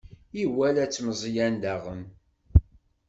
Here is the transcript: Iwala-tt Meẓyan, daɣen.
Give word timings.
Iwala-tt 0.43 1.03
Meẓyan, 1.07 1.55
daɣen. 1.63 2.01